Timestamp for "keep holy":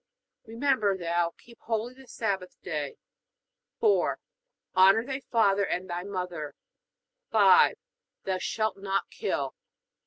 1.37-1.93